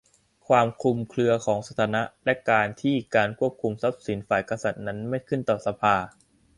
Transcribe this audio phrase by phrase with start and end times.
[0.47, 5.95] ความคลุมเครือของสถานะ และการที่การควบคุมทรัพย์สินฝ่ายกษัตริย์นั้นไม่ขึ้นต่อสภา